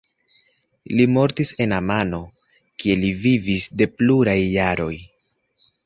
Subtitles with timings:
[0.99, 2.21] Li mortis en Amano
[2.63, 4.95] kie li vivis de pluraj jaroj.